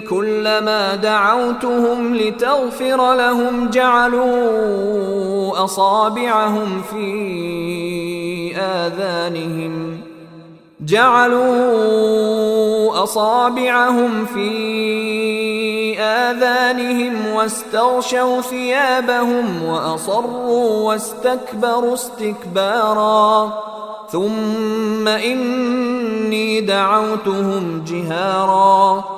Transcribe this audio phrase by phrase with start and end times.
[0.00, 10.00] كلما دعوتهم لتغفر لهم جعلوا أصابعهم في آذانهم.
[10.80, 11.48] جعلوا
[13.02, 23.52] أصابعهم في آذانهم واستغشوا ثيابهم وأصروا واستكبروا استكبارا.
[24.12, 29.17] ثم إني دعوتهم جهارا.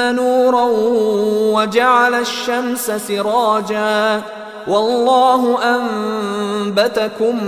[0.00, 0.68] نورا
[1.54, 4.22] وجعل الشمس سراجا
[4.68, 7.44] والله أنبتكم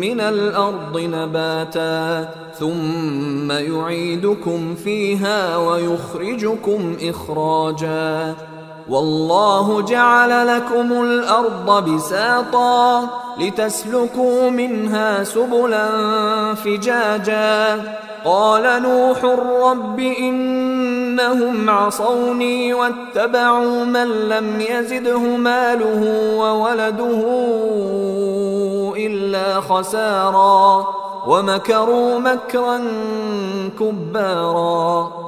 [0.00, 8.34] من الأرض نباتا ثم يعيدكم فيها ويخرجكم إخراجا
[8.90, 13.08] والله جعل لكم الأرض بساطا
[13.40, 15.88] لتسلكوا منها سبلا
[16.54, 17.82] فجاجا.
[18.24, 19.24] قال نوح
[19.64, 27.24] رب إنهم عصوني واتبعوا من لم يزده ماله وولده
[28.96, 30.86] إلا خسارا.
[31.26, 32.80] ومكروا مكرا
[33.80, 35.27] كبارا.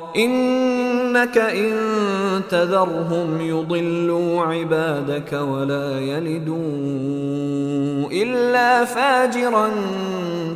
[0.15, 1.71] إنك إن
[2.49, 6.57] تذرهم يضلوا عبادك ولا يلدوا
[8.11, 9.69] إلا فاجرا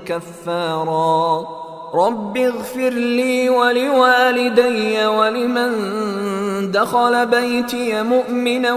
[0.05, 1.47] كفارا.
[1.95, 5.71] رب اغفر لي ولوالدي ولمن
[6.71, 8.73] دخل بيتي مؤمنا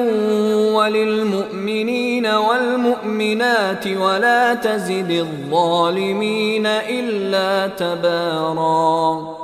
[0.75, 9.38] وللمؤمنين والمؤمنات ولا تزد الظالمين إلا تباراً.